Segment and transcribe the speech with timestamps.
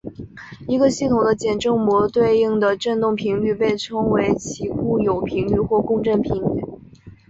[0.67, 6.63] 一个系统的简正模对应的振动频率被称为其固有频率或共振频率。